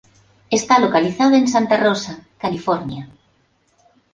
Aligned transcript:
Está 0.59 0.79
localizada 0.79 1.37
en 1.37 1.47
Santa 1.47 1.77
Rosa, 1.77 2.21
California. 2.39 3.07